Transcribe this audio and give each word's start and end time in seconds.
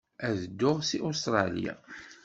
Ad 0.27 0.35
dduɣ 0.43 0.77
seg 0.89 1.01
Ustṛalya. 1.09 1.73